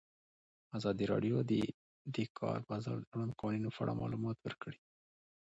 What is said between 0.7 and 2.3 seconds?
ازادي راډیو د د